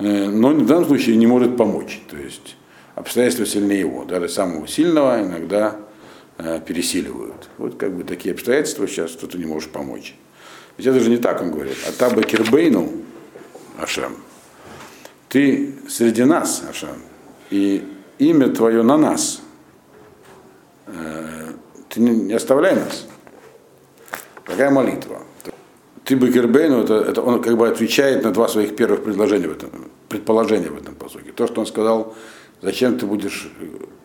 [0.00, 2.00] но в данном случае не может помочь.
[2.08, 2.56] То есть
[2.94, 4.04] обстоятельства сильнее его.
[4.04, 5.76] Даже самого сильного иногда
[6.38, 7.48] э, пересиливают.
[7.58, 10.14] Вот как бы такие обстоятельства сейчас, что ты не можешь помочь.
[10.76, 11.76] Ведь это же не так, он говорит.
[11.86, 12.90] А таба кирбейну,
[13.78, 14.16] Ашем,
[15.28, 17.02] ты среди нас, Ашем,
[17.50, 17.86] и
[18.18, 19.42] имя твое на нас.
[20.86, 21.52] Э,
[21.88, 23.06] ты не оставляй нас.
[24.44, 25.22] Такая молитва.
[26.04, 29.70] Ты Бекербейну, это, это он как бы отвечает на два своих первых предложения в этом,
[30.08, 31.32] предположения в этом посуке.
[31.32, 32.14] То, что он сказал,
[32.62, 33.50] зачем ты будешь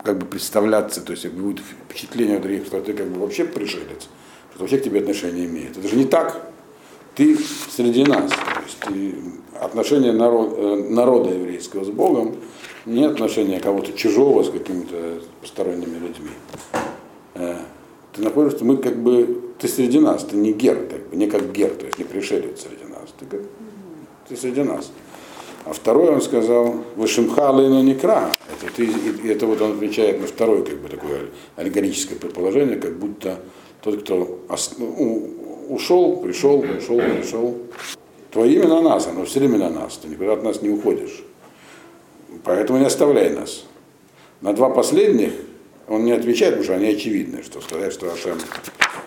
[0.04, 4.10] как бы представляться, то есть будет впечатление у других, что ты как бы вообще пришелец,
[4.54, 5.78] что вообще к тебе отношения имеет.
[5.78, 6.50] Это же не так.
[7.16, 7.38] Ты
[7.70, 8.30] среди нас.
[8.30, 9.16] То есть ты,
[9.60, 12.36] отношения народ, э, народа еврейского с Богом
[12.86, 16.32] не отношения кого-то чужого с какими-то посторонними людьми.
[18.16, 21.52] Ты находишься, мы как бы, ты среди нас, ты не гер, как бы, не как
[21.52, 23.42] гер, то есть не пришелец среди нас, ты, как,
[24.30, 24.90] ты среди нас.
[25.66, 28.32] А второй он сказал, Вашимха Лейна Некра.
[28.50, 28.90] Это, ты,
[29.30, 31.22] это вот он отвечает на второе как бы, такое
[31.58, 33.42] аллегорическое предположение, как будто
[33.82, 37.58] тот, кто ос, ну, ушел, пришел, ушел, пришел.
[38.32, 41.22] Твое имя на нас, оно все время на нас, ты никуда от нас не уходишь.
[42.46, 43.66] Поэтому не оставляй нас.
[44.40, 45.34] На два последних
[45.88, 48.38] он не отвечает, потому что они очевидны, что сказать, что Ашем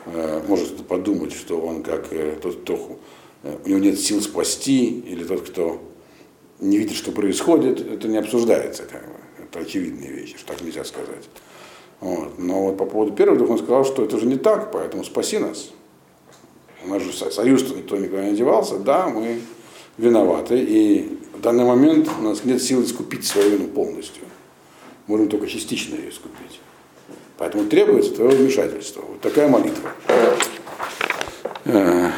[0.07, 2.99] э, может подумать, что он как э, тот, кто
[3.43, 5.83] э, у него нет сил спасти, или тот, кто
[6.61, 9.15] не видит, что происходит, это не обсуждается, как бы.
[9.43, 11.25] Это очевидные вещи, что так нельзя сказать.
[12.01, 12.39] Вот.
[12.39, 15.71] Но вот по поводу первого он сказал, что это же не так, поэтому спаси нас.
[16.85, 19.41] У нас же союз никто никуда не девался, да, мы
[19.97, 24.23] виноваты, и в данный момент у нас нет сил искупить свою вину полностью.
[25.09, 26.61] Можем только частично ее искупить.
[27.39, 29.03] Поэтому требуется твое вмешательство.
[29.03, 29.91] Вот такая молитва.
[31.65, 32.11] Э,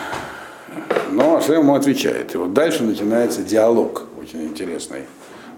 [1.10, 2.34] но Ашем ему отвечает.
[2.34, 5.02] И вот дальше начинается диалог очень интересный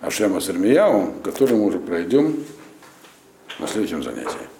[0.00, 2.44] Ашема с Ирмияу, который мы уже пройдем
[3.60, 4.51] на следующем занятии.